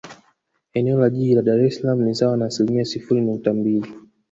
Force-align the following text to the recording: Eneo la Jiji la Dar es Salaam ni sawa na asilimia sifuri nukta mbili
Eneo 0.79 0.97
la 1.01 1.09
Jiji 1.09 1.35
la 1.35 1.41
Dar 1.49 1.59
es 1.67 1.75
Salaam 1.77 1.99
ni 2.03 2.15
sawa 2.19 2.37
na 2.37 2.45
asilimia 2.47 2.85
sifuri 2.85 3.21
nukta 3.21 3.53
mbili 3.53 3.91